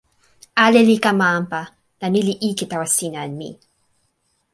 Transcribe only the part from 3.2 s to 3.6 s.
en mi.